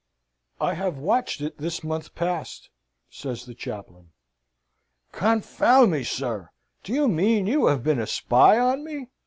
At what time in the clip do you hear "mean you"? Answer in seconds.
7.07-7.67